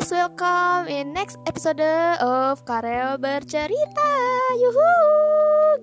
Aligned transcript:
guys, 0.00 0.16
welcome 0.16 0.88
in 0.88 1.12
next 1.12 1.36
episode 1.44 1.84
of 2.24 2.64
Karel 2.64 3.20
Bercerita. 3.20 4.12
Yuhu, 4.56 4.92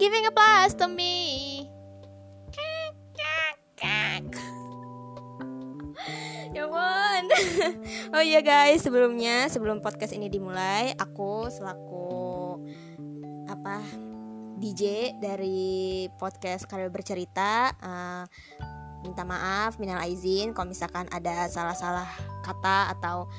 giving 0.01 0.25
applause 0.25 0.73
to 0.73 0.89
me. 0.89 1.69
oh 8.17 8.23
iya 8.25 8.41
guys, 8.41 8.81
sebelumnya 8.81 9.53
sebelum 9.53 9.85
podcast 9.85 10.17
ini 10.17 10.33
dimulai, 10.33 10.97
aku 10.97 11.53
selaku 11.53 12.57
apa 13.45 13.85
DJ 14.57 15.13
dari 15.21 16.09
podcast 16.17 16.65
Karel 16.65 16.89
Bercerita 16.89 17.69
uh, 17.77 18.25
minta 19.05 19.21
maaf 19.21 19.77
minal 19.77 20.01
izin 20.09 20.57
kalau 20.57 20.73
misalkan 20.73 21.05
ada 21.13 21.45
salah-salah 21.53 22.09
kata 22.41 22.97
atau 22.97 23.29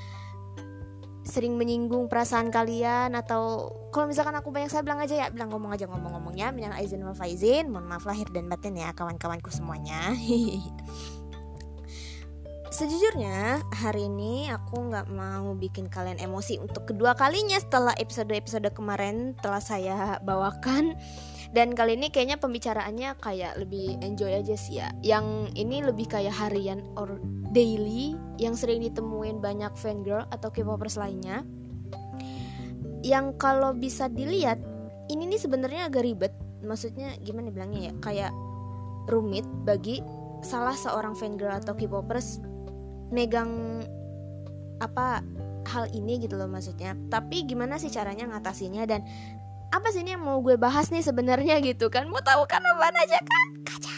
sering 1.29 1.61
menyinggung 1.61 2.09
perasaan 2.09 2.49
kalian 2.49 3.13
atau 3.13 3.69
kalau 3.93 4.09
misalkan 4.09 4.33
aku 4.33 4.49
banyak 4.49 4.73
saya 4.73 4.81
bilang 4.81 5.05
aja 5.05 5.13
ya 5.13 5.27
bilang 5.29 5.53
ngomong 5.53 5.77
aja 5.77 5.85
ngomong-ngomongnya 5.85 6.57
minal 6.57 6.73
izin 6.81 7.05
wal 7.05 7.13
faizin 7.13 7.69
mohon 7.69 7.85
maaf 7.85 8.09
lahir 8.09 8.25
dan 8.33 8.49
batin 8.49 8.81
ya 8.81 8.97
kawan-kawanku 8.97 9.53
semuanya. 9.53 10.17
Sejujurnya 12.69 13.65
hari 13.75 14.07
ini 14.09 14.49
aku 14.53 14.93
nggak 14.93 15.09
mau 15.13 15.57
bikin 15.57 15.89
kalian 15.89 16.21
emosi 16.21 16.61
untuk 16.61 16.85
kedua 16.89 17.17
kalinya 17.17 17.57
setelah 17.57 17.97
episode-episode 17.97 18.71
kemarin 18.77 19.33
telah 19.41 19.61
saya 19.61 20.21
bawakan 20.21 20.97
dan 21.49 21.73
kali 21.73 21.97
ini 21.97 22.13
kayaknya 22.13 22.37
pembicaraannya 22.37 23.17
kayak 23.25 23.57
lebih 23.57 23.97
enjoy 24.05 24.29
aja 24.37 24.53
sih 24.53 24.85
ya. 24.85 24.93
Yang 25.01 25.49
ini 25.57 25.81
lebih 25.81 26.05
kayak 26.05 26.37
harian 26.37 26.85
or 27.01 27.17
daily 27.57 28.13
yang 28.37 28.53
sering 28.53 28.85
ditemuin 28.85 29.41
banyak 29.41 29.73
fan 29.73 30.05
girl 30.05 30.29
atau 30.29 30.53
K-popers 30.53 31.01
lainnya. 31.01 31.41
Yang 33.01 33.41
kalau 33.41 33.73
bisa 33.73 34.13
dilihat 34.13 34.61
ini 35.09 35.25
nih 35.25 35.41
sebenarnya 35.41 35.89
agak 35.89 36.05
ribet. 36.05 36.33
Maksudnya 36.61 37.17
gimana 37.25 37.49
bilangnya 37.49 37.89
ya? 37.89 37.93
Kayak 38.05 38.33
rumit 39.09 39.49
bagi 39.65 40.05
salah 40.45 40.77
seorang 40.77 41.17
fan 41.17 41.41
girl 41.41 41.57
atau 41.57 41.73
K-popers 41.73 42.45
megang 43.09 43.81
apa 44.85 45.25
hal 45.65 45.89
ini 45.97 46.21
gitu 46.21 46.37
loh 46.37 46.45
maksudnya. 46.45 46.93
Tapi 47.09 47.49
gimana 47.49 47.81
sih 47.81 47.89
caranya 47.89 48.29
ngatasinnya 48.29 48.85
dan 48.85 49.01
apa 49.69 49.87
sih 49.93 50.01
ini 50.01 50.17
yang 50.17 50.25
mau 50.25 50.41
gue 50.41 50.57
bahas 50.57 50.89
nih 50.89 51.05
sebenarnya 51.05 51.61
gitu 51.61 51.93
kan? 51.93 52.09
Mau 52.09 52.21
tahu 52.25 52.49
kan 52.49 52.65
apa 52.65 52.89
aja 52.93 53.21
kan? 53.21 53.47
Kaca. 53.65 53.93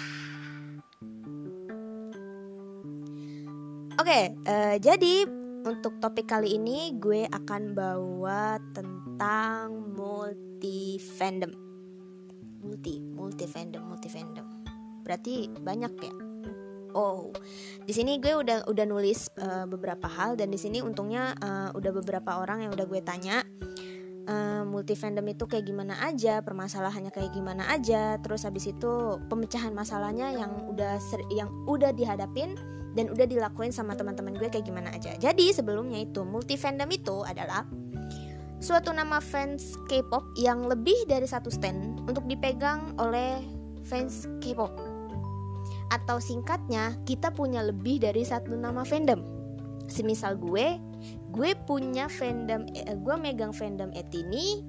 Oke 4.00 4.20
uh, 4.48 4.76
jadi 4.80 5.14
untuk 5.60 6.00
topik 6.00 6.24
kali 6.24 6.56
ini 6.56 6.96
gue 6.96 7.28
akan 7.28 7.76
bawa 7.76 8.56
tentang 8.72 9.92
multi 9.92 10.96
fandom 10.96 11.52
multi 12.64 12.96
multi 13.12 13.44
fandom 13.44 13.84
multi 13.84 14.08
fandom 14.08 14.46
berarti 15.04 15.52
banyak 15.60 15.92
ya? 16.00 16.14
Oh, 16.90 17.30
di 17.86 17.94
sini 17.94 18.18
gue 18.18 18.34
udah 18.34 18.66
udah 18.66 18.82
nulis 18.82 19.30
uh, 19.38 19.62
beberapa 19.70 20.10
hal 20.10 20.34
dan 20.34 20.50
di 20.50 20.58
sini 20.58 20.82
untungnya 20.82 21.38
uh, 21.38 21.70
udah 21.70 21.92
beberapa 22.02 22.42
orang 22.42 22.66
yang 22.66 22.74
udah 22.74 22.82
gue 22.82 22.98
tanya 22.98 23.46
multi 24.66 24.94
fandom 24.94 25.26
itu 25.30 25.44
kayak 25.48 25.66
gimana 25.66 25.98
aja, 26.04 26.44
permasalahannya 26.44 27.10
kayak 27.10 27.34
gimana 27.34 27.66
aja, 27.70 28.18
terus 28.22 28.46
habis 28.46 28.70
itu 28.70 29.18
pemecahan 29.26 29.74
masalahnya 29.74 30.32
yang 30.34 30.52
udah 30.70 30.98
yang 31.32 31.50
udah 31.66 31.90
dihadapin 31.90 32.54
dan 32.94 33.10
udah 33.10 33.26
dilakuin 33.26 33.70
sama 33.70 33.94
teman-teman 33.94 34.34
gue 34.34 34.50
kayak 34.50 34.66
gimana 34.66 34.90
aja. 34.90 35.14
Jadi 35.18 35.54
sebelumnya 35.54 36.02
itu 36.02 36.26
multi 36.26 36.58
fandom 36.58 36.90
itu 36.90 37.22
adalah 37.22 37.62
suatu 38.60 38.92
nama 38.92 39.24
fans 39.24 39.78
K-pop 39.88 40.36
yang 40.36 40.68
lebih 40.68 41.08
dari 41.08 41.24
satu 41.24 41.48
stand 41.48 42.04
untuk 42.04 42.28
dipegang 42.28 42.98
oleh 43.00 43.40
fans 43.88 44.28
K-pop. 44.44 44.74
Atau 45.90 46.22
singkatnya, 46.22 46.94
kita 47.02 47.34
punya 47.34 47.66
lebih 47.66 47.98
dari 47.98 48.22
satu 48.22 48.54
nama 48.54 48.86
fandom. 48.86 49.39
Semisal 49.90 50.38
gue, 50.38 50.78
gue 51.34 51.50
punya 51.66 52.06
fandom 52.06 52.64
eh, 52.72 52.94
gue 52.94 53.16
megang 53.18 53.50
fandom 53.50 53.90
Etini, 53.92 54.62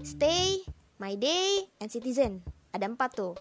Stay, 0.00 0.64
My 0.96 1.14
Day, 1.14 1.68
and 1.84 1.92
Citizen. 1.92 2.40
Ada 2.72 2.88
empat 2.88 3.10
tuh. 3.14 3.36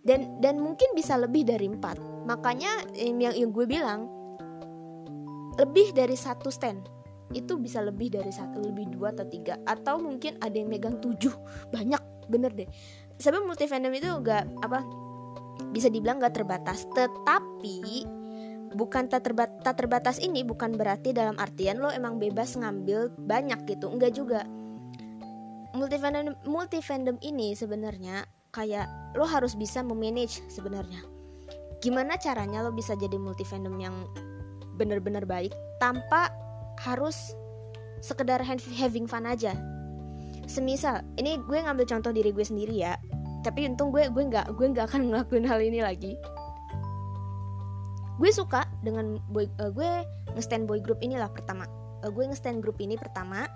Dan 0.00 0.40
dan 0.44 0.60
mungkin 0.60 0.92
bisa 0.92 1.16
lebih 1.16 1.48
dari 1.48 1.68
empat. 1.68 1.96
Makanya 2.28 2.92
yang 2.96 3.32
yang 3.32 3.50
gue 3.52 3.64
bilang 3.64 4.20
lebih 5.60 5.92
dari 5.92 6.16
satu 6.16 6.48
stand 6.48 7.00
itu 7.30 7.60
bisa 7.60 7.78
lebih 7.84 8.10
dari 8.10 8.32
satu 8.32 8.58
lebih 8.58 8.90
dua 8.90 9.14
atau 9.14 9.26
tiga 9.28 9.54
atau 9.68 10.02
mungkin 10.02 10.34
ada 10.42 10.56
yang 10.56 10.66
megang 10.66 10.98
tujuh 10.98 11.30
banyak 11.74 12.00
bener 12.26 12.50
deh 12.54 12.66
sebab 13.22 13.46
multi 13.46 13.70
fandom 13.70 13.94
itu 13.94 14.10
gak 14.22 14.50
apa 14.66 14.82
bisa 15.70 15.86
dibilang 15.86 16.18
gak 16.18 16.34
terbatas 16.34 16.86
tetapi 16.94 18.02
bukan 18.74 19.10
tak, 19.10 19.26
terbat 19.26 19.50
tak 19.62 19.80
terbatas 19.80 20.22
ini 20.22 20.46
bukan 20.46 20.74
berarti 20.78 21.10
dalam 21.10 21.34
artian 21.38 21.82
lo 21.82 21.90
emang 21.90 22.22
bebas 22.22 22.54
ngambil 22.54 23.10
banyak 23.26 23.58
gitu 23.66 23.90
enggak 23.90 24.14
juga. 24.14 24.46
Multi 25.74 25.96
fandom 25.98 26.34
multi 26.46 26.78
fandom 26.82 27.16
ini 27.22 27.54
sebenarnya 27.54 28.26
kayak 28.50 29.14
lo 29.14 29.26
harus 29.26 29.54
bisa 29.54 29.82
memanage 29.82 30.42
sebenarnya. 30.50 31.02
Gimana 31.80 32.18
caranya 32.20 32.66
lo 32.66 32.74
bisa 32.74 32.98
jadi 32.98 33.16
multi 33.16 33.46
fandom 33.46 33.78
yang 33.80 33.94
bener-bener 34.76 35.24
baik 35.24 35.52
tanpa 35.78 36.32
harus 36.82 37.34
sekedar 38.02 38.42
having 38.76 39.06
fun 39.06 39.24
aja? 39.26 39.54
Semisal 40.50 41.06
ini 41.18 41.38
gue 41.46 41.58
ngambil 41.62 41.86
contoh 41.86 42.10
diri 42.10 42.34
gue 42.34 42.42
sendiri 42.42 42.74
ya 42.74 42.98
tapi 43.40 43.64
untung 43.64 43.88
gue 43.88 44.08
gue 44.12 44.24
nggak 44.28 44.52
gue 44.52 44.66
nggak 44.76 44.86
akan 44.92 45.08
ngelakuin 45.08 45.44
hal 45.48 45.60
ini 45.64 45.80
lagi 45.80 46.12
gue 48.20 48.30
suka 48.36 48.68
dengan 48.84 49.16
boy 49.32 49.48
uh, 49.64 49.72
gue 49.72 50.04
ngestand 50.36 50.68
boy 50.68 50.84
group 50.84 51.00
inilah 51.00 51.32
pertama. 51.32 51.64
Uh, 52.04 52.12
gue 52.12 52.28
ngestand 52.28 52.60
grup 52.60 52.76
ini 52.76 53.00
pertama. 53.00 53.48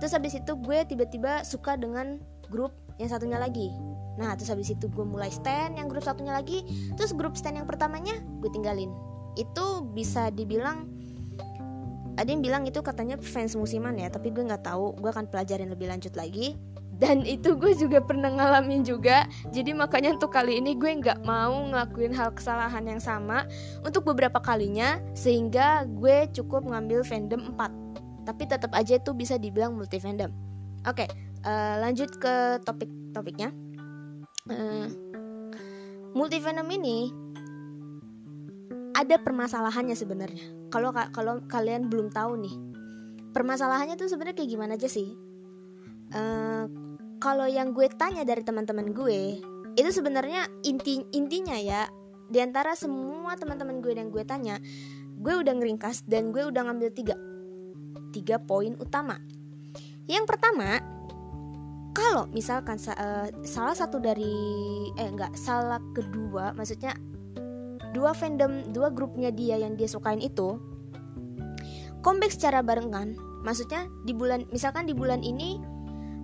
Terus 0.00 0.16
habis 0.16 0.32
itu 0.32 0.56
gue 0.56 0.78
tiba-tiba 0.88 1.44
suka 1.44 1.76
dengan 1.76 2.16
grup 2.48 2.72
yang 2.96 3.12
satunya 3.12 3.36
lagi. 3.36 3.68
Nah 4.16 4.32
terus 4.34 4.48
habis 4.48 4.72
itu 4.72 4.88
gue 4.88 5.04
mulai 5.04 5.28
stand 5.28 5.76
yang 5.76 5.92
grup 5.92 6.08
satunya 6.08 6.32
lagi. 6.32 6.64
Terus 6.96 7.12
grup 7.12 7.36
stand 7.36 7.60
yang 7.60 7.68
pertamanya 7.68 8.16
gue 8.40 8.48
tinggalin. 8.48 8.88
Itu 9.36 9.84
bisa 9.92 10.32
dibilang 10.32 10.88
ada 12.18 12.26
yang 12.26 12.42
bilang 12.42 12.66
itu 12.66 12.82
katanya 12.82 13.14
fans 13.20 13.54
musiman 13.54 13.94
ya 13.94 14.08
tapi 14.08 14.32
gue 14.32 14.40
nggak 14.40 14.64
tahu. 14.64 14.96
Gue 14.96 15.12
akan 15.12 15.28
pelajarin 15.28 15.68
lebih 15.68 15.92
lanjut 15.92 16.16
lagi 16.16 16.56
dan 16.98 17.22
itu 17.22 17.54
gue 17.54 17.72
juga 17.78 18.02
pernah 18.02 18.30
ngalamin 18.30 18.82
juga. 18.82 19.26
Jadi 19.54 19.70
makanya 19.72 20.18
untuk 20.18 20.34
kali 20.34 20.58
ini 20.58 20.74
gue 20.74 20.98
nggak 20.98 21.22
mau 21.22 21.66
ngelakuin 21.70 22.10
hal 22.14 22.34
kesalahan 22.34 22.84
yang 22.86 22.98
sama 22.98 23.46
untuk 23.86 24.02
beberapa 24.06 24.42
kalinya 24.42 24.98
sehingga 25.14 25.86
gue 25.86 26.26
cukup 26.34 26.66
ngambil 26.66 27.06
fandom 27.06 27.54
4 27.54 28.26
tapi 28.28 28.44
tetap 28.44 28.76
aja 28.76 29.00
itu 29.00 29.16
bisa 29.16 29.40
dibilang 29.40 29.72
multi 29.72 29.96
fandom. 29.96 30.28
Oke 30.84 31.08
uh, 31.44 31.74
lanjut 31.80 32.10
ke 32.18 32.58
topik 32.66 32.90
topiknya. 33.14 33.52
Uh, 34.48 34.88
multi 36.16 36.40
fandom 36.40 36.66
ini 36.72 37.12
ada 38.96 39.20
permasalahannya 39.20 39.94
sebenarnya. 39.94 40.44
Kalau 40.72 40.90
kalau 41.12 41.40
kalian 41.46 41.86
belum 41.86 42.10
tahu 42.10 42.36
nih 42.42 42.56
permasalahannya 43.32 43.94
tuh 43.94 44.10
sebenarnya 44.10 44.36
kayak 44.42 44.50
gimana 44.50 44.72
aja 44.74 44.88
sih? 44.88 45.14
Uh, 46.08 46.64
kalau 47.18 47.46
yang 47.50 47.74
gue 47.74 47.90
tanya 47.98 48.22
dari 48.22 48.42
teman-teman 48.46 48.94
gue 48.94 49.42
itu 49.78 49.90
sebenarnya 49.94 50.46
inti 50.66 51.02
intinya 51.14 51.54
ya 51.54 51.86
di 52.28 52.38
antara 52.42 52.74
semua 52.74 53.38
teman-teman 53.38 53.78
gue 53.82 53.94
yang 53.94 54.10
gue 54.10 54.22
tanya 54.26 54.58
gue 55.18 55.34
udah 55.34 55.54
ngeringkas 55.54 56.06
dan 56.06 56.30
gue 56.30 56.46
udah 56.46 56.66
ngambil 56.70 56.90
tiga 56.94 57.14
tiga 58.14 58.40
poin 58.40 58.74
utama. 58.78 59.18
Yang 60.08 60.24
pertama 60.30 60.80
kalau 61.92 62.30
misalkan 62.30 62.78
uh, 62.94 63.28
salah 63.42 63.74
satu 63.74 63.98
dari 63.98 64.32
eh 64.96 65.08
enggak 65.10 65.34
salah 65.34 65.82
kedua 65.92 66.54
maksudnya 66.54 66.94
dua 67.90 68.14
fandom 68.14 68.70
dua 68.70 68.94
grupnya 68.94 69.34
dia 69.34 69.58
yang 69.58 69.74
dia 69.74 69.90
sukain 69.90 70.22
itu 70.22 70.56
comeback 72.00 72.32
secara 72.32 72.62
barengan. 72.62 73.18
Maksudnya 73.42 73.86
di 74.06 74.14
bulan 74.14 74.46
misalkan 74.54 74.86
di 74.86 74.94
bulan 74.94 75.22
ini 75.22 75.58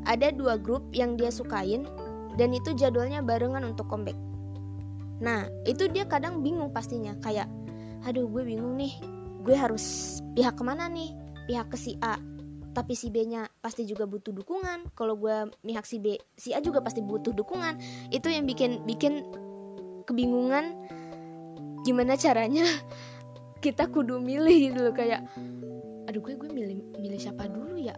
ada 0.05 0.31
dua 0.31 0.61
grup 0.61 0.89
yang 0.93 1.17
dia 1.19 1.33
sukain 1.33 1.89
dan 2.37 2.51
itu 2.53 2.75
jadwalnya 2.77 3.21
barengan 3.25 3.65
untuk 3.65 3.87
comeback. 3.89 4.17
Nah, 5.23 5.47
itu 5.65 5.87
dia 5.89 6.05
kadang 6.05 6.43
bingung 6.43 6.75
pastinya 6.75 7.15
kayak, 7.23 7.47
aduh 8.05 8.27
gue 8.27 8.43
bingung 8.43 8.75
nih, 8.75 8.93
gue 9.47 9.57
harus 9.57 10.19
pihak 10.35 10.59
ke 10.59 10.63
mana 10.67 10.91
nih? 10.91 11.15
Pihak 11.47 11.71
ke 11.71 11.77
si 11.79 11.95
A, 12.03 12.19
tapi 12.75 12.99
si 12.99 13.09
B-nya 13.09 13.47
pasti 13.63 13.87
juga 13.87 14.05
butuh 14.05 14.35
dukungan. 14.35 14.91
Kalau 14.99 15.15
gue 15.15 15.49
pihak 15.63 15.87
si 15.87 16.03
B, 16.03 16.19
si 16.35 16.51
A 16.51 16.59
juga 16.59 16.83
pasti 16.83 17.01
butuh 17.01 17.31
dukungan. 17.31 17.79
Itu 18.11 18.33
yang 18.33 18.49
bikin 18.49 18.83
bikin 18.83 19.23
kebingungan 20.05 20.75
gimana 21.85 22.17
caranya 22.17 22.65
kita 23.65 23.89
kudu 23.89 24.21
milih 24.21 24.73
gitu 24.73 24.81
loh 24.85 24.95
kayak 24.97 25.25
aduh 26.05 26.21
gue 26.21 26.37
gue 26.37 26.51
milih 26.53 27.01
milih 27.01 27.21
siapa 27.21 27.49
dulu 27.49 27.81
ya 27.81 27.97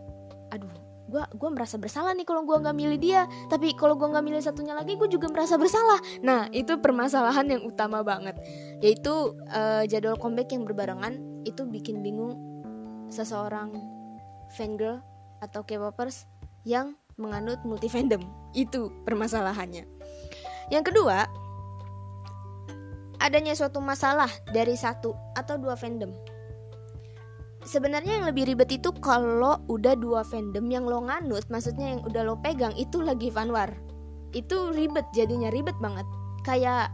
aduh 0.54 0.70
gue 1.06 1.22
gue 1.22 1.50
merasa 1.54 1.78
bersalah 1.78 2.12
nih 2.18 2.26
kalau 2.26 2.42
gue 2.42 2.56
nggak 2.58 2.76
milih 2.76 2.98
dia. 2.98 3.24
Tapi 3.46 3.74
kalau 3.78 3.94
gue 3.94 4.08
nggak 4.10 4.24
milih 4.26 4.42
satunya 4.42 4.74
lagi 4.74 4.98
gue 4.98 5.08
juga 5.10 5.30
merasa 5.30 5.54
bersalah. 5.56 5.98
Nah 6.22 6.50
itu 6.50 6.78
permasalahan 6.78 7.46
yang 7.46 7.62
utama 7.62 8.02
banget. 8.02 8.34
Yaitu 8.82 9.34
uh, 9.54 9.82
jadwal 9.86 10.18
comeback 10.18 10.50
yang 10.50 10.66
berbarengan 10.66 11.18
itu 11.46 11.62
bikin 11.66 12.02
bingung 12.02 12.38
seseorang 13.08 13.72
fangirl 14.58 14.98
atau 15.38 15.62
K-popers 15.62 16.26
yang 16.66 16.98
menganut 17.16 17.62
multi 17.62 17.86
fandom 17.86 18.20
itu 18.52 18.90
permasalahannya. 19.06 19.86
Yang 20.68 20.84
kedua 20.92 21.30
adanya 23.22 23.56
suatu 23.56 23.80
masalah 23.80 24.28
dari 24.52 24.76
satu 24.76 25.16
atau 25.38 25.56
dua 25.56 25.78
fandom 25.78 26.12
sebenarnya 27.66 28.22
yang 28.22 28.26
lebih 28.30 28.46
ribet 28.46 28.70
itu 28.78 28.94
kalau 29.02 29.58
udah 29.66 29.98
dua 29.98 30.22
fandom 30.22 30.64
yang 30.70 30.86
lo 30.86 31.02
nganut 31.04 31.44
maksudnya 31.50 31.98
yang 31.98 32.00
udah 32.06 32.22
lo 32.22 32.38
pegang 32.40 32.72
itu 32.78 33.02
lagi 33.02 33.28
fanwar 33.28 33.74
itu 34.32 34.70
ribet 34.74 35.06
jadinya 35.16 35.48
ribet 35.48 35.74
banget. 35.80 36.04
Kayak 36.44 36.92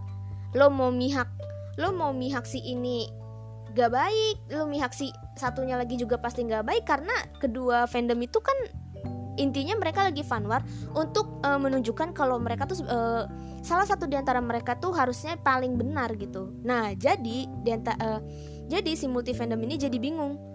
lo 0.57 0.73
mau 0.73 0.89
mihak 0.89 1.29
lo 1.81 1.93
mau 1.93 2.13
mihak 2.13 2.45
si 2.45 2.61
ini 2.61 3.09
gak 3.73 3.89
baik 3.89 4.37
lo 4.53 4.69
mihak 4.69 4.93
si 4.93 5.09
satunya 5.41 5.81
lagi 5.81 5.97
juga 5.97 6.21
pasti 6.21 6.45
gak 6.45 6.69
baik 6.69 6.85
karena 6.85 7.17
kedua 7.41 7.89
fandom 7.89 8.21
itu 8.21 8.37
kan 8.45 8.55
intinya 9.41 9.73
mereka 9.81 10.05
lagi 10.05 10.21
fanwar 10.21 10.61
untuk 10.93 11.41
uh, 11.41 11.57
menunjukkan 11.57 12.13
kalau 12.13 12.37
mereka 12.37 12.69
tuh 12.69 12.85
uh, 12.85 13.25
salah 13.65 13.89
satu 13.89 14.05
di 14.05 14.21
antara 14.21 14.45
mereka 14.45 14.77
tuh 14.77 14.93
harusnya 14.93 15.41
paling 15.41 15.81
benar 15.81 16.13
gitu. 16.21 16.53
Nah, 16.61 16.93
jadi 16.93 17.49
di 17.49 17.71
antara, 17.73 17.97
uh, 17.97 18.21
jadi 18.69 18.93
si 18.93 19.09
multi 19.09 19.33
fandom 19.33 19.57
ini 19.65 19.81
jadi 19.81 19.97
bingung 19.97 20.52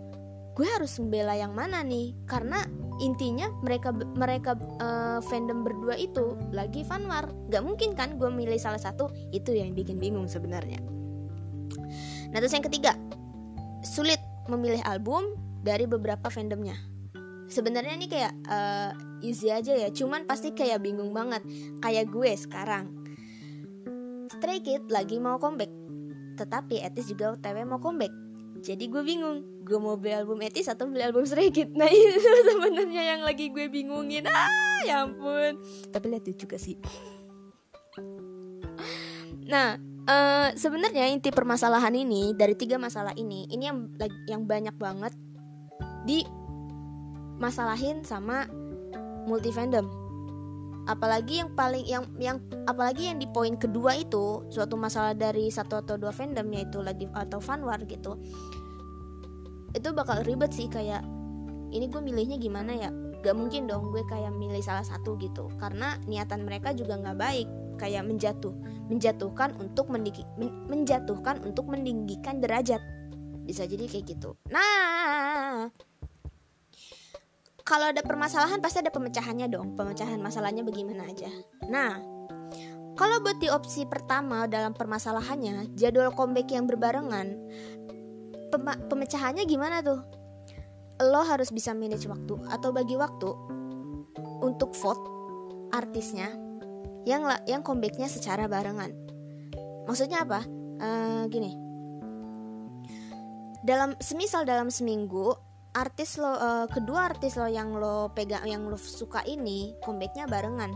gue 0.57 0.65
harus 0.65 0.97
membela 0.97 1.37
yang 1.37 1.53
mana 1.53 1.85
nih? 1.85 2.17
Karena 2.25 2.65
intinya 2.97 3.45
mereka 3.61 3.93
mereka 3.93 4.57
uh, 4.81 5.21
fandom 5.21 5.61
berdua 5.61 5.93
itu 5.93 6.33
lagi 6.49 6.81
fanwar 6.81 7.29
gak 7.53 7.61
mungkin 7.61 7.93
kan 7.93 8.17
gue 8.17 8.25
milih 8.25 8.57
salah 8.57 8.81
satu? 8.81 9.13
Itu 9.29 9.53
yang 9.53 9.77
bikin 9.77 10.01
bingung 10.01 10.25
sebenarnya. 10.25 10.81
Nah 12.33 12.37
terus 12.41 12.57
yang 12.57 12.65
ketiga 12.65 12.97
sulit 13.85 14.17
memilih 14.49 14.81
album 14.89 15.37
dari 15.61 15.85
beberapa 15.85 16.25
fandomnya. 16.33 16.73
Sebenarnya 17.47 17.93
ini 17.93 18.09
kayak 18.09 18.33
uh, 18.49 18.91
easy 19.21 19.53
aja 19.53 19.77
ya 19.77 19.93
cuman 19.93 20.25
pasti 20.25 20.57
kayak 20.57 20.81
bingung 20.81 21.13
banget. 21.13 21.45
Kayak 21.85 22.09
gue 22.09 22.33
sekarang. 22.33 22.97
Stray 24.33 24.65
Kids 24.65 24.89
lagi 24.89 25.21
mau 25.21 25.37
comeback. 25.37 25.69
Tetapi 26.33 26.81
Etis 26.81 27.13
juga 27.13 27.37
OTW 27.37 27.61
mau 27.61 27.77
comeback 27.77 28.26
jadi 28.67 28.83
gue 28.91 28.99
bingung 28.99 29.63
gue 29.63 29.79
mau 29.79 29.95
beli 29.95 30.11
album 30.11 30.43
etis 30.43 30.67
atau 30.67 30.91
beli 30.91 30.99
album 30.99 31.23
Kids 31.23 31.71
nah 31.71 31.87
itu 31.95 32.19
sebenarnya 32.51 33.15
yang 33.15 33.21
lagi 33.23 33.47
gue 33.47 33.71
bingungin. 33.71 34.27
Ah 34.27 34.83
ya 34.83 35.07
ampun. 35.07 35.55
Tapi 35.87 36.05
lihat 36.11 36.27
juga 36.35 36.59
sih. 36.59 36.75
Nah 39.47 39.79
uh, 40.11 40.49
sebenarnya 40.51 41.07
inti 41.07 41.31
permasalahan 41.31 41.95
ini 41.95 42.35
dari 42.35 42.59
tiga 42.59 42.75
masalah 42.75 43.15
ini 43.15 43.47
ini 43.47 43.71
yang 43.71 43.87
yang 44.27 44.41
banyak 44.43 44.75
banget 44.75 45.15
di 46.03 46.27
masalahin 47.39 48.03
sama 48.03 48.51
multi 49.27 49.55
fandom 49.55 50.06
apalagi 50.87 51.43
yang 51.43 51.51
paling 51.53 51.83
yang 51.83 52.03
yang 52.17 52.37
apalagi 52.65 53.11
yang 53.11 53.19
di 53.19 53.27
poin 53.29 53.59
kedua 53.59 53.99
itu 53.99 54.47
suatu 54.47 54.79
masalah 54.79 55.11
dari 55.13 55.51
satu 55.51 55.83
atau 55.83 55.99
dua 55.99 56.15
fandom 56.15 56.47
yaitu 56.55 56.79
lagi 56.79 57.05
atau 57.11 57.43
fanwar 57.43 57.83
gitu 57.85 58.15
itu 59.75 59.89
bakal 59.93 60.23
ribet 60.23 60.49
sih 60.55 60.65
kayak 60.71 61.03
ini 61.71 61.91
gue 61.91 61.99
milihnya 61.99 62.37
gimana 62.39 62.71
ya? 62.73 62.89
Gak 63.25 63.35
mungkin 63.35 63.67
dong 63.67 63.91
gue 63.91 64.05
kayak 64.07 64.31
milih 64.33 64.63
salah 64.63 64.85
satu 64.85 65.19
gitu. 65.19 65.51
Karena 65.59 65.99
niatan 66.07 66.47
mereka 66.47 66.71
juga 66.71 66.95
nggak 66.95 67.17
baik 67.17 67.47
kayak 67.77 68.09
menjatuh 68.09 68.53
menjatuhkan 68.89 69.53
untuk 69.61 69.91
mendiki, 69.93 70.25
men, 70.39 70.49
menjatuhkan 70.71 71.43
untuk 71.43 71.67
meninggikan 71.67 72.39
derajat. 72.39 72.79
Bisa 73.43 73.67
jadi 73.67 73.85
kayak 73.87 74.17
gitu. 74.17 74.33
Nah 74.49 75.67
kalau 77.67 77.91
ada 77.91 77.99
permasalahan 77.99 78.63
pasti 78.63 78.79
ada 78.79 78.95
pemecahannya 78.95 79.51
dong. 79.51 79.75
Pemecahan 79.75 80.23
masalahnya 80.23 80.63
bagaimana 80.63 81.03
aja. 81.03 81.27
Nah, 81.67 81.99
kalau 82.95 83.19
buat 83.19 83.43
di 83.43 83.51
opsi 83.51 83.83
pertama 83.83 84.47
dalam 84.47 84.71
permasalahannya, 84.71 85.75
jadwal 85.75 86.15
comeback 86.15 86.47
yang 86.55 86.63
berbarengan, 86.63 87.35
pem 88.55 88.65
pemecahannya 88.87 89.43
gimana 89.43 89.83
tuh? 89.83 89.99
Lo 91.03 91.27
harus 91.27 91.51
bisa 91.51 91.75
manage 91.75 92.07
waktu 92.07 92.39
atau 92.47 92.71
bagi 92.71 92.95
waktu 92.95 93.29
untuk 94.39 94.71
vote 94.79 95.03
artisnya 95.75 96.31
yang 97.03 97.27
yang 97.51 97.61
comebacknya 97.67 98.07
secara 98.07 98.47
barengan. 98.47 98.95
Maksudnya 99.85 100.23
apa? 100.23 100.47
Uh, 100.77 101.27
gini, 101.27 101.51
dalam 103.67 103.91
semisal 103.99 104.47
dalam 104.47 104.71
seminggu 104.71 105.35
artis 105.77 106.17
lo 106.17 106.33
uh, 106.33 106.65
kedua 106.65 107.13
artis 107.13 107.37
lo 107.37 107.45
yang 107.45 107.77
lo 107.77 108.09
pegang 108.17 108.49
yang 108.49 108.65
lo 108.65 108.75
suka 108.75 109.21
ini 109.29 109.77
comebacknya 109.85 110.25
barengan. 110.25 110.73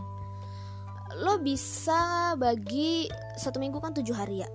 Lo 1.18 1.42
bisa 1.42 2.32
bagi 2.38 3.10
satu 3.36 3.58
minggu 3.58 3.82
kan 3.82 3.92
tujuh 3.92 4.14
hari 4.14 4.46
ya? 4.46 4.48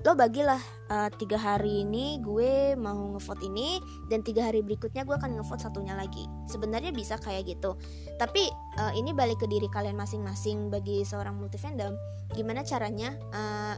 Lo 0.00 0.16
bagilah 0.16 0.62
uh, 0.88 1.12
tiga 1.20 1.36
hari 1.36 1.84
ini 1.84 2.22
gue 2.24 2.72
mau 2.78 3.12
ngevote 3.12 3.44
ini 3.44 3.76
dan 4.08 4.24
tiga 4.24 4.48
hari 4.48 4.64
berikutnya 4.64 5.04
gue 5.04 5.12
akan 5.12 5.36
ngevote 5.36 5.60
satunya 5.60 5.92
lagi. 5.92 6.24
Sebenarnya 6.48 6.94
bisa 6.94 7.20
kayak 7.20 7.52
gitu. 7.52 7.76
Tapi 8.16 8.48
uh, 8.80 8.94
ini 8.96 9.12
balik 9.12 9.44
ke 9.44 9.46
diri 9.50 9.68
kalian 9.68 9.98
masing-masing 9.98 10.72
bagi 10.72 11.04
seorang 11.04 11.36
multi 11.36 11.60
fandom 11.60 11.92
gimana 12.30 12.62
caranya 12.62 13.18
uh, 13.34 13.74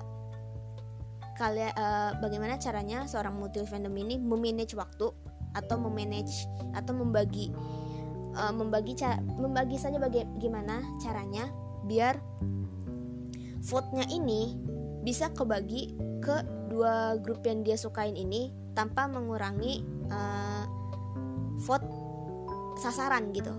kalian 1.40 1.72
uh, 1.74 2.12
bagaimana 2.20 2.60
caranya 2.60 3.08
seorang 3.08 3.34
multi 3.34 3.64
fandom 3.64 3.96
ini 3.96 4.20
memanage 4.20 4.76
waktu 4.76 5.10
atau 5.52 5.76
memanage 5.78 6.48
atau 6.72 6.92
membagi 6.96 7.52
uh, 8.36 8.52
membagi 8.52 8.96
cara 8.96 9.20
membagi 9.20 9.76
saja 9.76 10.00
bagaimana 10.00 10.80
caranya 11.00 11.48
biar 11.84 12.18
vote-nya 13.62 14.06
ini 14.10 14.58
bisa 15.02 15.30
kebagi 15.34 15.94
ke 16.22 16.46
dua 16.70 17.18
grup 17.18 17.42
yang 17.46 17.66
dia 17.66 17.74
sukain 17.74 18.14
ini 18.14 18.54
tanpa 18.72 19.10
mengurangi 19.10 19.82
uh, 20.08 20.64
vote 21.62 21.86
sasaran 22.80 23.30
gitu. 23.34 23.52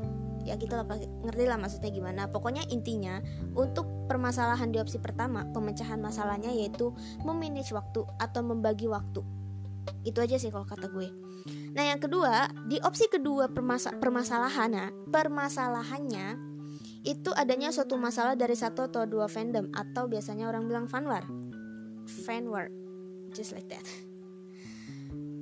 Ya 0.44 0.60
gitu 0.60 0.76
ngerti 1.24 1.48
lah 1.48 1.56
maksudnya 1.56 1.88
gimana. 1.88 2.28
Pokoknya 2.28 2.68
intinya 2.68 3.24
untuk 3.56 3.88
permasalahan 4.12 4.76
di 4.76 4.80
opsi 4.80 5.00
pertama 5.00 5.48
pemecahan 5.56 6.00
masalahnya 6.04 6.52
yaitu 6.52 6.92
memanage 7.24 7.72
waktu 7.72 8.04
atau 8.20 8.42
membagi 8.44 8.92
waktu 8.92 9.24
itu 10.04 10.20
aja 10.20 10.36
sih 10.36 10.52
kalau 10.52 10.68
kata 10.68 10.92
gue. 10.92 11.08
Nah 11.76 11.84
yang 11.84 12.00
kedua 12.00 12.48
di 12.68 12.80
opsi 12.80 13.12
kedua 13.12 13.52
permasa 13.52 13.96
permasalahannya 13.96 15.12
permasalahannya 15.12 16.28
itu 17.04 17.36
adanya 17.36 17.68
suatu 17.76 18.00
masalah 18.00 18.40
dari 18.40 18.56
satu 18.56 18.88
atau 18.88 19.04
dua 19.04 19.28
fandom 19.28 19.68
atau 19.76 20.08
biasanya 20.08 20.48
orang 20.48 20.72
bilang 20.72 20.88
fanwar. 20.88 21.28
Fanwar. 22.24 22.72
Just 23.36 23.52
like 23.52 23.68
that. 23.68 23.84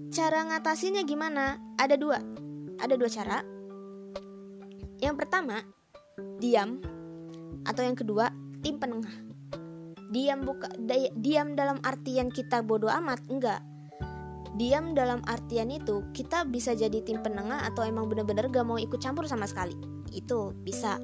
Cara 0.09 0.41
ngatasinnya 0.49 1.05
gimana? 1.05 1.61
Ada 1.77 1.95
dua. 2.01 2.17
Ada 2.81 2.97
dua 2.97 3.09
cara. 3.13 3.45
Yang 4.97 5.15
pertama 5.21 5.61
diam. 6.41 6.81
Atau 7.61 7.85
yang 7.85 7.97
kedua 7.97 8.33
tim 8.65 8.81
penengah. 8.81 9.13
Diam 10.11 10.43
buka 10.43 10.67
diam 11.15 11.53
dalam 11.53 11.77
artian 11.85 12.33
kita 12.33 12.65
bodoh 12.65 12.89
amat? 12.89 13.21
Enggak 13.29 13.70
diam 14.59 14.91
dalam 14.91 15.23
artian 15.27 15.71
itu 15.71 16.03
kita 16.11 16.43
bisa 16.47 16.75
jadi 16.75 16.99
tim 17.03 17.23
penengah 17.23 17.63
atau 17.71 17.87
emang 17.87 18.11
bener-bener 18.11 18.51
gak 18.51 18.67
mau 18.67 18.75
ikut 18.75 18.99
campur 18.99 19.27
sama 19.27 19.47
sekali. 19.47 19.75
Itu 20.11 20.55
bisa. 20.63 20.99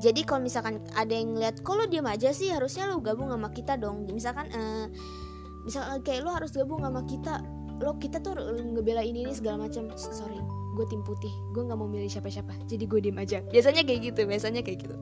Jadi 0.00 0.28
kalau 0.28 0.44
misalkan 0.44 0.80
ada 0.92 1.12
yang 1.12 1.36
ngeliat 1.36 1.64
kalau 1.64 1.88
diam 1.88 2.04
aja 2.08 2.32
sih? 2.32 2.52
Harusnya 2.52 2.88
lo 2.88 3.00
gabung 3.00 3.32
sama 3.32 3.48
kita 3.52 3.80
dong. 3.80 4.04
Misalkan 4.12 4.48
uh, 4.52 4.86
misalkan 5.64 6.04
kayak 6.04 6.20
lo 6.24 6.30
harus 6.36 6.52
gabung 6.52 6.84
sama 6.84 7.04
kita. 7.08 7.40
Lo 7.80 7.96
kita 7.96 8.20
tuh 8.20 8.36
ngebela 8.72 9.04
ini 9.04 9.24
ini 9.24 9.32
segala 9.32 9.68
macam. 9.68 9.88
Sorry 9.96 10.36
gue 10.76 10.84
tim 10.92 11.00
putih. 11.00 11.32
Gue 11.56 11.64
nggak 11.64 11.80
mau 11.80 11.88
milih 11.88 12.12
siapa-siapa. 12.12 12.52
Jadi 12.68 12.84
gue 12.84 13.00
diem 13.00 13.16
aja. 13.16 13.40
Biasanya 13.48 13.82
kayak 13.88 14.12
gitu 14.12 14.28
biasanya 14.28 14.60
kayak 14.60 14.84
gitu. 14.84 14.96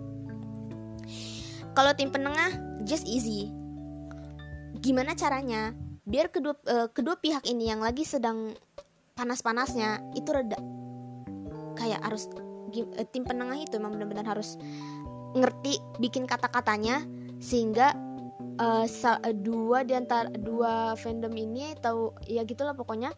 Kalau 1.74 1.90
tim 1.98 2.14
penengah 2.14 2.54
just 2.86 3.04
easy. 3.10 3.50
Gimana 4.78 5.18
caranya 5.18 5.74
biar 6.04 6.28
kedua 6.28 6.54
uh, 6.68 6.88
kedua 6.92 7.16
pihak 7.16 7.48
ini 7.48 7.72
yang 7.72 7.80
lagi 7.80 8.04
sedang 8.04 8.52
panas-panasnya 9.16 10.12
itu 10.12 10.28
reda. 10.30 10.60
Kayak 11.74 12.04
harus 12.04 12.28
uh, 12.30 13.06
tim 13.08 13.24
penengah 13.24 13.56
itu 13.56 13.80
memang 13.80 13.96
benar-benar 13.96 14.36
harus 14.36 14.60
ngerti 15.34 15.80
bikin 15.98 16.28
kata-katanya 16.28 17.02
sehingga 17.42 17.96
uh, 18.60 18.86
dua 19.34 19.82
di 19.82 19.96
antara 19.98 20.30
dua 20.30 20.94
fandom 20.94 21.32
ini 21.34 21.74
tahu 21.82 22.14
ya 22.28 22.46
gitulah 22.46 22.76
pokoknya 22.76 23.10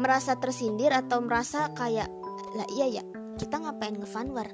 merasa 0.00 0.38
tersindir 0.40 0.90
atau 0.90 1.20
merasa 1.20 1.68
kayak 1.76 2.08
lah 2.56 2.68
iya 2.72 3.00
ya 3.00 3.04
kita 3.36 3.58
ngapain 3.58 3.96
ngefanwar? 3.98 4.48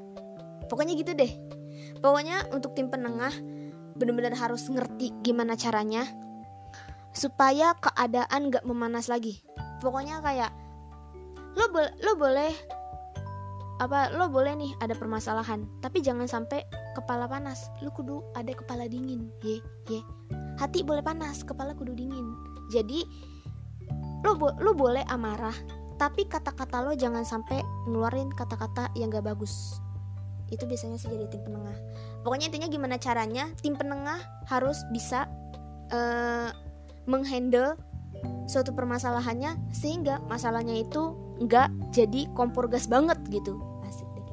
Pokoknya 0.69 0.95
gitu 0.99 1.13
deh. 1.15 1.33
Pokoknya 1.99 2.47
untuk 2.55 2.75
tim 2.75 2.91
penengah 2.91 3.33
bener-bener 3.99 4.35
harus 4.39 4.63
ngerti 4.71 5.11
gimana 5.27 5.59
caranya 5.59 6.07
supaya 7.13 7.75
keadaan 7.79 8.53
gak 8.53 8.65
memanas 8.65 9.09
lagi. 9.09 9.41
Pokoknya 9.79 10.21
kayak 10.21 10.51
lo 11.59 11.67
bo 11.75 11.83
lo 11.83 12.13
boleh 12.15 12.53
apa 13.79 14.11
lo 14.15 14.27
boleh 14.31 14.59
nih 14.59 14.73
ada 14.83 14.95
permasalahan 14.95 15.67
tapi 15.79 16.03
jangan 16.03 16.27
sampai 16.27 16.63
kepala 16.99 17.31
panas. 17.31 17.71
Lo 17.83 17.95
kudu 17.95 18.23
ada 18.35 18.51
kepala 18.51 18.91
dingin 18.91 19.31
ye 19.43 19.63
ye. 19.87 20.01
Hati 20.59 20.83
boleh 20.83 21.03
panas 21.03 21.47
kepala 21.47 21.75
kudu 21.75 21.95
dingin. 21.95 22.27
Jadi 22.75 23.07
lo 24.27 24.35
bo 24.35 24.51
lo 24.59 24.75
boleh 24.75 25.07
amarah 25.07 25.55
tapi 25.99 26.31
kata-kata 26.31 26.87
lo 26.87 26.95
jangan 26.95 27.27
sampai 27.27 27.59
ngeluarin 27.91 28.31
kata-kata 28.31 28.91
yang 28.95 29.11
gak 29.11 29.27
bagus. 29.27 29.83
Itu 30.49 30.65
biasanya 30.65 30.97
sih 30.97 31.11
jadi 31.11 31.27
tim 31.29 31.43
penengah. 31.45 31.75
Pokoknya 32.23 32.49
intinya 32.49 32.69
gimana 32.71 32.97
caranya 32.97 33.51
tim 33.61 33.75
penengah 33.75 34.17
harus 34.47 34.81
bisa 34.95 35.27
uh, 35.93 36.51
menghandle 37.09 37.75
suatu 38.45 38.77
permasalahannya 38.77 39.57
sehingga 39.73 40.21
masalahnya 40.29 40.85
itu 40.85 41.17
nggak 41.41 41.69
jadi 41.95 42.29
kompor 42.37 42.69
gas 42.69 42.87
banget 42.87 43.17
gitu 43.33 43.57
asik 43.89 44.09
deh 44.15 44.25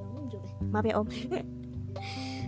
maaf 0.70 0.86
ya 0.86 1.00
om 1.00 1.08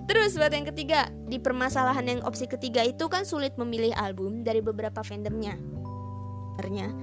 Terus 0.08 0.40
buat 0.40 0.56
yang 0.56 0.64
ketiga, 0.64 1.12
di 1.28 1.36
permasalahan 1.36 2.08
yang 2.08 2.22
opsi 2.24 2.48
ketiga 2.48 2.80
itu 2.80 3.12
kan 3.12 3.28
sulit 3.28 3.52
memilih 3.60 3.92
album 4.00 4.40
dari 4.40 4.64
beberapa 4.64 5.04
vendornya. 5.04 5.60
Ternyata 6.56 6.96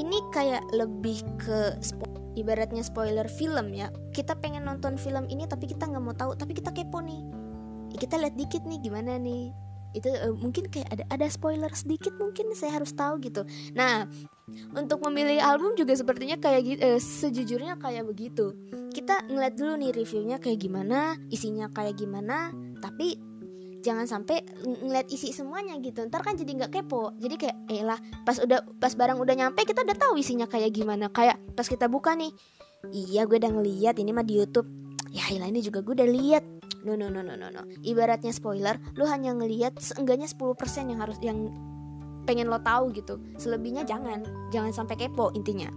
ini 0.00 0.18
kayak 0.32 0.64
lebih 0.72 1.20
ke 1.36 1.76
spo 1.84 2.08
ibaratnya 2.40 2.80
spoiler 2.80 3.28
film 3.28 3.76
ya. 3.76 3.92
Kita 4.16 4.32
pengen 4.40 4.64
nonton 4.64 4.96
film 4.96 5.28
ini 5.28 5.44
tapi 5.44 5.68
kita 5.68 5.92
nggak 5.92 6.00
mau 6.00 6.16
tahu, 6.16 6.32
tapi 6.40 6.56
kita 6.56 6.72
kepo 6.72 7.04
nih. 7.04 7.20
Kita 8.00 8.16
lihat 8.16 8.32
dikit 8.32 8.64
nih 8.64 8.80
gimana 8.80 9.20
nih 9.20 9.52
itu 9.96 10.08
uh, 10.10 10.34
mungkin 10.34 10.70
kayak 10.70 10.88
ada 10.92 11.04
ada 11.10 11.26
spoiler 11.26 11.70
sedikit 11.74 12.14
mungkin 12.16 12.52
saya 12.54 12.78
harus 12.78 12.94
tahu 12.94 13.18
gitu. 13.22 13.42
Nah 13.74 14.06
untuk 14.74 15.02
memilih 15.06 15.38
album 15.42 15.78
juga 15.78 15.94
sepertinya 15.94 16.38
kayak 16.38 16.60
gitu 16.66 16.80
uh, 16.82 17.00
sejujurnya 17.00 17.78
kayak 17.78 18.06
begitu. 18.06 18.54
Kita 18.90 19.26
ngeliat 19.30 19.54
dulu 19.54 19.78
nih 19.78 19.90
reviewnya 19.94 20.36
kayak 20.42 20.58
gimana 20.62 21.14
isinya 21.30 21.70
kayak 21.70 21.98
gimana 21.98 22.50
tapi 22.82 23.18
jangan 23.80 24.04
sampai 24.04 24.44
ngeliat 24.60 25.08
isi 25.08 25.32
semuanya 25.32 25.78
gitu. 25.80 26.04
Ntar 26.06 26.20
kan 26.20 26.36
jadi 26.36 26.52
nggak 26.64 26.72
kepo. 26.80 27.16
Jadi 27.16 27.34
kayak 27.40 27.56
eh 27.72 27.82
lah 27.82 27.98
pas 28.22 28.36
udah 28.38 28.62
pas 28.78 28.92
barang 28.92 29.18
udah 29.18 29.34
nyampe 29.34 29.64
kita 29.64 29.82
udah 29.82 29.96
tahu 29.96 30.20
isinya 30.20 30.46
kayak 30.46 30.74
gimana. 30.74 31.08
Kayak 31.08 31.40
pas 31.56 31.66
kita 31.66 31.88
buka 31.88 32.14
nih 32.14 32.30
iya 32.94 33.28
gue 33.28 33.36
udah 33.36 33.52
ngeliat 33.52 34.00
ini 34.00 34.10
mah 34.16 34.24
di 34.24 34.40
YouTube 34.40 34.89
ya 35.10 35.26
ini 35.30 35.60
juga 35.60 35.82
gue 35.82 35.94
udah 35.94 36.10
lihat. 36.10 36.44
No 36.80 36.96
no 36.96 37.12
no 37.12 37.20
no 37.20 37.36
no 37.36 37.52
no. 37.52 37.62
Ibaratnya 37.84 38.32
spoiler 38.32 38.80
lu 38.96 39.04
hanya 39.04 39.36
ngelihat 39.36 39.76
seenggaknya 39.76 40.30
10% 40.30 40.56
yang 40.88 41.00
harus 41.04 41.18
yang 41.20 41.52
pengen 42.24 42.48
lo 42.48 42.62
tahu 42.62 42.94
gitu. 42.96 43.20
Selebihnya 43.36 43.84
jangan. 43.84 44.24
Jangan 44.54 44.72
sampai 44.72 44.96
kepo 44.96 45.34
intinya. 45.36 45.68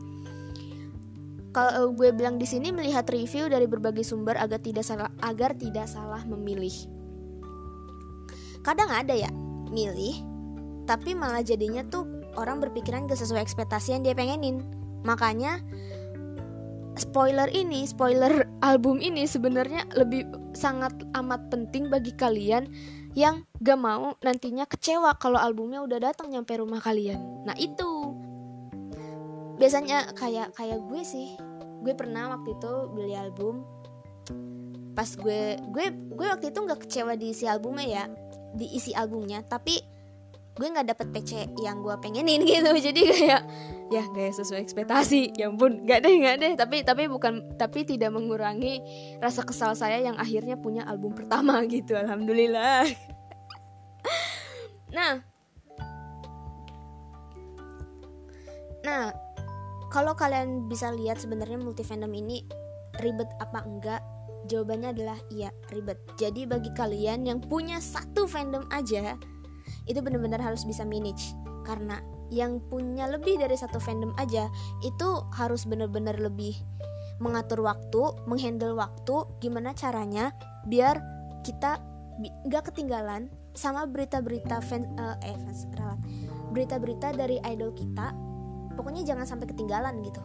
Kalau 1.53 1.93
gue 1.93 2.09
bilang 2.09 2.41
di 2.41 2.49
sini 2.49 2.73
melihat 2.73 3.05
review 3.13 3.45
dari 3.45 3.69
berbagai 3.69 4.01
sumber 4.01 4.33
agar 4.41 4.57
tidak 4.57 4.81
salah 4.87 5.11
agar 5.21 5.53
tidak 5.53 5.85
salah 5.85 6.23
memilih. 6.25 6.73
Kadang 8.65 8.89
ada 8.89 9.13
ya 9.13 9.29
milih 9.69 10.33
tapi 10.83 11.15
malah 11.15 11.43
jadinya 11.43 11.83
tuh 11.87 12.03
orang 12.35 12.59
berpikiran 12.59 13.07
gak 13.07 13.19
sesuai 13.19 13.43
ekspektasi 13.43 13.95
yang 13.95 14.03
dia 14.03 14.15
pengenin. 14.15 14.65
Makanya 15.03 15.59
spoiler 16.95 17.49
ini, 17.49 17.85
spoiler 17.89 18.45
album 18.61 19.01
ini 19.01 19.25
sebenarnya 19.25 19.89
lebih 19.97 20.25
sangat 20.53 20.93
amat 21.17 21.49
penting 21.49 21.89
bagi 21.89 22.13
kalian 22.13 22.69
yang 23.13 23.45
gak 23.61 23.77
mau 23.77 24.17
nantinya 24.25 24.65
kecewa 24.65 25.17
kalau 25.21 25.37
albumnya 25.37 25.85
udah 25.85 26.01
datang 26.01 26.33
nyampe 26.33 26.57
rumah 26.57 26.81
kalian. 26.81 27.45
Nah 27.45 27.53
itu. 27.57 28.13
Biasanya 29.57 30.17
kayak 30.17 30.57
kayak 30.57 30.81
gue 30.89 31.01
sih, 31.05 31.37
gue 31.85 31.93
pernah 31.93 32.33
waktu 32.33 32.57
itu 32.57 32.73
beli 32.89 33.13
album. 33.13 33.61
Pas 34.97 35.09
gue 35.13 35.61
gue 35.61 35.85
gue 35.93 36.27
waktu 36.29 36.49
itu 36.49 36.59
nggak 36.61 36.89
kecewa 36.89 37.13
di 37.17 37.33
isi 37.33 37.45
albumnya 37.45 37.85
ya 37.85 38.03
di 38.57 38.65
isi 38.73 38.97
albumnya. 38.97 39.45
Tapi 39.45 39.92
gue 40.53 40.67
nggak 40.69 40.85
dapet 40.93 41.07
PC 41.09 41.49
yang 41.65 41.81
gue 41.81 41.95
pengenin 41.97 42.45
gitu. 42.49 42.71
Jadi 42.77 43.01
kayak 43.09 43.41
ya 43.89 44.03
gak 44.05 44.37
sesuai 44.37 44.61
ekspektasi. 44.61 45.37
Ya 45.37 45.49
ampun 45.49 45.85
nggak 45.85 45.99
deh 46.05 46.13
nggak 46.13 46.35
deh. 46.41 46.53
Tapi 46.53 46.85
tapi 46.85 47.09
bukan 47.09 47.57
tapi 47.57 47.85
tidak 47.85 48.13
mengurangi 48.13 48.81
rasa 49.17 49.41
kesal 49.41 49.73
saya 49.73 49.97
yang 50.01 50.17
akhirnya 50.17 50.57
punya 50.57 50.85
album 50.85 51.17
pertama 51.17 51.61
gitu 51.73 51.97
alhamdulillah. 51.97 52.85
Nah. 54.93 55.25
Nah 58.85 59.09
kalau 59.89 60.13
kalian 60.13 60.69
bisa 60.69 60.93
lihat 60.93 61.17
sebenarnya 61.17 61.57
multi 61.57 61.81
fandom 61.81 62.13
ini 62.13 62.45
ribet 63.01 63.25
apa 63.41 63.65
enggak? 63.65 64.05
Jawabannya 64.45 64.93
adalah 64.93 65.17
iya 65.33 65.49
ribet. 65.73 65.97
Jadi 66.21 66.45
bagi 66.45 66.69
kalian 66.77 67.25
yang 67.25 67.41
punya 67.41 67.81
satu 67.81 68.29
fandom 68.29 68.69
aja 68.69 69.17
itu 69.89 69.99
benar-benar 69.99 70.39
harus 70.39 70.63
bisa 70.63 70.83
manage. 70.87 71.35
Karena 71.63 71.99
yang 72.33 72.59
punya 72.67 73.07
lebih 73.07 73.39
dari 73.39 73.55
satu 73.55 73.77
fandom 73.77 74.11
aja 74.19 74.49
itu 74.83 75.09
harus 75.35 75.63
benar-benar 75.63 76.17
lebih 76.17 76.57
mengatur 77.21 77.61
waktu, 77.61 78.01
menghandle 78.27 78.75
waktu, 78.75 79.23
gimana 79.39 79.71
caranya 79.71 80.33
biar 80.67 80.99
kita 81.45 81.79
nggak 82.47 82.73
ketinggalan 82.73 83.29
sama 83.53 83.85
berita-berita 83.89 84.61
fans 84.61 84.85
uh, 85.01 85.17
eh 85.25 85.33
fans 85.33 85.65
ralat 85.77 85.97
berita-berita 86.53 87.09
dari 87.13 87.41
idol 87.41 87.73
kita 87.73 88.13
pokoknya 88.77 89.05
jangan 89.05 89.25
sampai 89.25 89.49
ketinggalan 89.49 90.01
gitu. 90.05 90.21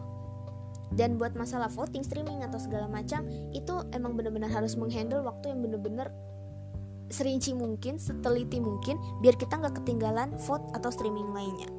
Dan 0.89 1.21
buat 1.21 1.37
masalah 1.37 1.69
voting 1.69 2.01
streaming 2.01 2.41
atau 2.41 2.57
segala 2.57 2.89
macam 2.89 3.21
itu 3.53 3.77
emang 3.93 4.17
benar-benar 4.17 4.49
harus 4.49 4.73
menghandle 4.73 5.21
waktu 5.21 5.53
yang 5.53 5.61
benar-benar 5.61 6.09
serinci 7.09 7.57
mungkin, 7.57 7.97
seteliti 7.97 8.61
mungkin, 8.61 8.97
biar 9.21 9.35
kita 9.35 9.57
nggak 9.57 9.83
ketinggalan 9.83 10.33
vote 10.45 10.65
atau 10.77 10.89
streaming 10.93 11.33
lainnya. 11.33 11.69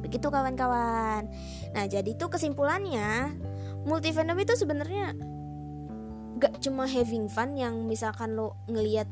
Begitu 0.00 0.26
kawan-kawan. 0.26 1.28
Nah 1.76 1.84
jadi 1.86 2.16
itu 2.16 2.26
kesimpulannya, 2.26 3.36
multi 3.84 4.12
fandom 4.12 4.36
itu 4.40 4.56
sebenarnya 4.56 5.16
gak 6.40 6.56
cuma 6.64 6.88
having 6.88 7.28
fun 7.28 7.52
yang 7.52 7.84
misalkan 7.84 8.32
lo 8.32 8.56
ngeliat 8.64 9.04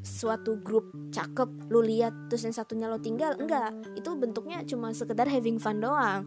suatu 0.00 0.56
grup 0.64 0.88
cakep 1.12 1.68
lo 1.68 1.84
lihat 1.84 2.32
terus 2.32 2.48
yang 2.48 2.56
satunya 2.56 2.88
lo 2.88 2.96
tinggal 2.96 3.36
enggak 3.36 3.76
itu 3.92 4.16
bentuknya 4.16 4.64
cuma 4.64 4.96
sekedar 4.96 5.28
having 5.28 5.60
fun 5.60 5.84
doang 5.84 6.24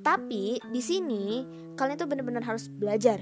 tapi 0.00 0.56
di 0.72 0.80
sini 0.80 1.44
kalian 1.76 2.00
tuh 2.00 2.08
bener-bener 2.08 2.40
harus 2.40 2.72
belajar 2.72 3.20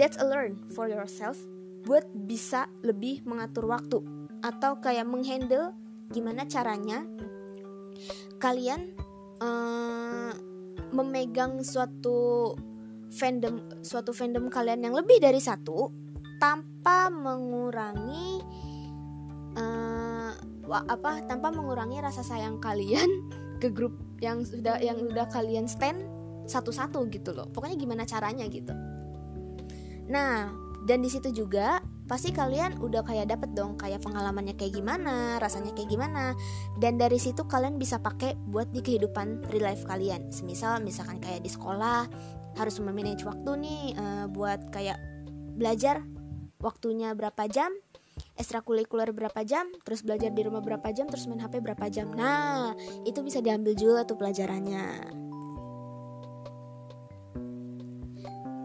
that's 0.00 0.16
a 0.16 0.24
learn 0.24 0.56
for 0.72 0.88
yourself 0.88 1.36
buat 1.82 2.06
bisa 2.14 2.70
lebih 2.86 3.26
mengatur 3.26 3.66
waktu 3.66 3.98
atau 4.42 4.78
kayak 4.82 5.06
menghandle 5.06 5.74
gimana 6.10 6.46
caranya 6.46 7.06
kalian 8.42 8.94
uh, 9.38 10.34
memegang 10.90 11.62
suatu 11.62 12.52
fandom 13.12 13.82
suatu 13.84 14.10
fandom 14.10 14.50
kalian 14.50 14.82
yang 14.82 14.94
lebih 14.96 15.22
dari 15.22 15.38
satu 15.38 15.92
tanpa 16.42 17.06
mengurangi 17.06 18.42
uh, 19.54 20.32
apa 20.72 21.22
tanpa 21.28 21.52
mengurangi 21.54 22.02
rasa 22.02 22.24
sayang 22.24 22.58
kalian 22.58 23.08
ke 23.62 23.70
grup 23.70 23.94
yang 24.18 24.42
sudah 24.42 24.78
yang 24.82 24.98
udah 25.02 25.26
kalian 25.30 25.66
stand 25.70 26.02
satu-satu 26.46 27.06
gitu 27.10 27.30
loh. 27.30 27.46
Pokoknya 27.50 27.78
gimana 27.78 28.02
caranya 28.02 28.46
gitu. 28.50 28.74
Nah 30.10 30.50
dan 30.82 30.98
di 31.02 31.10
situ 31.10 31.30
juga 31.30 31.78
pasti 32.10 32.34
kalian 32.34 32.82
udah 32.82 33.06
kayak 33.06 33.30
dapet 33.30 33.54
dong 33.54 33.78
kayak 33.78 34.02
pengalamannya 34.02 34.58
kayak 34.58 34.74
gimana, 34.74 35.38
rasanya 35.38 35.72
kayak 35.72 35.90
gimana. 35.94 36.34
Dan 36.76 36.98
dari 36.98 37.16
situ 37.16 37.46
kalian 37.46 37.78
bisa 37.78 38.02
pakai 38.02 38.34
buat 38.50 38.68
di 38.74 38.82
kehidupan 38.82 39.48
real 39.54 39.70
life 39.70 39.86
kalian. 39.86 40.28
Semisal 40.34 40.82
misalkan 40.82 41.22
kayak 41.22 41.40
di 41.46 41.50
sekolah 41.50 42.10
harus 42.58 42.76
memanage 42.82 43.24
waktu 43.24 43.50
nih 43.64 43.82
uh, 43.96 44.26
buat 44.28 44.74
kayak 44.74 44.98
belajar 45.56 46.02
waktunya 46.60 47.14
berapa 47.16 47.48
jam, 47.48 47.70
ekstrakurikuler 48.36 49.14
berapa 49.14 49.40
jam, 49.46 49.70
terus 49.86 50.02
belajar 50.04 50.30
di 50.34 50.42
rumah 50.44 50.60
berapa 50.60 50.90
jam, 50.92 51.08
terus 51.08 51.24
main 51.30 51.40
HP 51.40 51.64
berapa 51.64 51.86
jam. 51.88 52.10
Nah, 52.12 52.74
itu 53.08 53.22
bisa 53.24 53.40
diambil 53.40 53.72
juga 53.72 54.04
tuh 54.04 54.18
pelajarannya. 54.20 54.86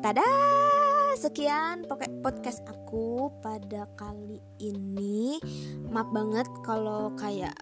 Tada! 0.04 0.77
Sekian 1.18 1.82
podcast 2.22 2.62
aku 2.70 3.34
pada 3.42 3.90
kali 3.98 4.38
ini. 4.62 5.42
Maaf 5.90 6.14
banget 6.14 6.46
kalau 6.62 7.10
kayak 7.18 7.58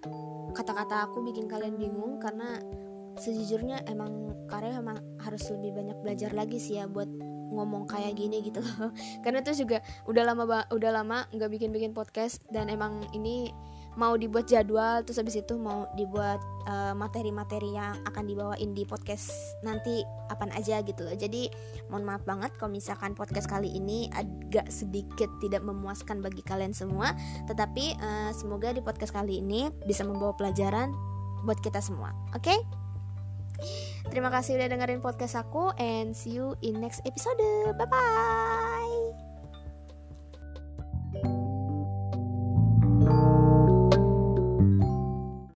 kata-kata 0.52 1.08
aku 1.08 1.24
bikin 1.24 1.48
kalian 1.48 1.80
bingung 1.80 2.20
karena 2.20 2.60
sejujurnya 3.16 3.88
emang 3.88 4.36
karya 4.52 4.84
emang 4.84 5.00
harus 5.24 5.48
lebih 5.56 5.72
banyak 5.72 5.96
belajar 6.04 6.36
lagi 6.36 6.60
sih 6.60 6.84
ya 6.84 6.92
buat 6.92 7.08
ngomong 7.56 7.88
kayak 7.88 8.20
gini 8.20 8.44
gitu 8.44 8.60
loh 8.60 8.92
karena 9.24 9.40
tuh 9.40 9.56
juga 9.56 9.80
udah 10.04 10.24
lama 10.28 10.68
udah 10.76 10.92
lama 10.92 11.24
nggak 11.32 11.48
bikin 11.56 11.72
bikin 11.72 11.96
podcast 11.96 12.44
dan 12.52 12.68
emang 12.68 13.08
ini 13.16 13.56
mau 13.96 14.16
dibuat 14.20 14.48
jadwal 14.48 15.04
terus 15.08 15.20
habis 15.20 15.40
itu 15.40 15.56
mau 15.56 15.88
dibuat 15.96 16.40
eh, 16.68 16.94
materi-materi 16.96 17.72
uh, 17.72 17.76
yang 17.80 17.94
akan 18.08 18.24
dibawain 18.28 18.72
di 18.76 18.84
podcast 18.84 19.32
nanti 19.64 20.04
apa 20.28 20.48
aja 20.52 20.84
gitu 20.84 21.08
loh 21.08 21.16
jadi 21.16 21.48
mohon 21.88 22.04
maaf 22.04 22.24
banget 22.28 22.52
kalau 22.60 22.76
misalkan 22.76 23.16
podcast 23.16 23.48
kali 23.48 23.72
ini 23.72 24.12
agak 24.12 24.68
sedikit 24.68 25.32
tidak 25.40 25.64
memuaskan 25.64 26.20
bagi 26.20 26.44
kalian 26.44 26.76
semua 26.76 27.16
tetapi 27.48 27.96
uh, 28.00 28.32
semoga 28.36 28.76
di 28.76 28.84
podcast 28.84 29.16
kali 29.16 29.40
ini 29.40 29.72
bisa 29.88 30.04
membawa 30.04 30.36
pelajaran 30.36 30.92
buat 31.48 31.60
kita 31.64 31.80
semua 31.80 32.12
oke 32.36 32.44
okay? 32.44 32.60
Terima 34.12 34.30
kasih 34.30 34.60
udah 34.60 34.68
dengerin 34.68 35.00
podcast 35.00 35.40
aku 35.40 35.72
and 35.80 36.12
see 36.12 36.36
you 36.38 36.60
in 36.60 36.84
next 36.84 37.02
episode. 37.08 37.40
Bye 37.80 37.88
bye. 37.88 38.65